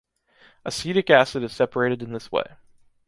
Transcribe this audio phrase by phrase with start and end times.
[0.65, 2.53] Acetic acid is separated in this way.